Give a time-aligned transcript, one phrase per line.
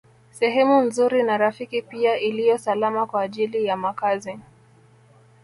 [0.31, 4.39] Sehemu nzuri na rafiki pia iliyo salama kwa ajili ya makazi